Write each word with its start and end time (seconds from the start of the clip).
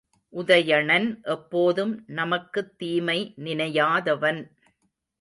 உதயணன் 0.33 1.21
எப்போதும் 1.25 2.03
நமக்குத் 2.07 2.77
தீமை 2.77 3.33
நினையாதவன். 3.37 4.41